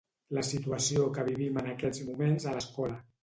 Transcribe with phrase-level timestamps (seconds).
[0.35, 2.99] La situació que vivim en aquests moments a l'escola